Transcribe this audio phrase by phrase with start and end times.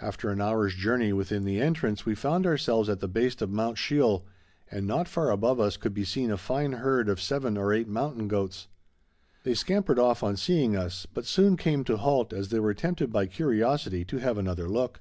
[0.00, 3.78] After an hour's journey within the entrance we found ourselves at the base of Mount
[3.78, 4.26] Sheol,
[4.68, 7.86] and not far above us could be seen a fine herd of seven or eight
[7.86, 8.66] mountain goats.
[9.44, 13.12] They scampered off on seeing us, but soon came to halt as they were tempted
[13.12, 15.00] by curiosity to have another look.